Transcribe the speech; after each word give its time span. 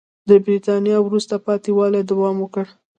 د 0.29 0.31
برېټانیا 0.43 0.97
وروسته 1.03 1.35
پاتې 1.45 1.71
والي 1.77 2.01
دوام 2.11 2.35
وکړ. 2.39 2.65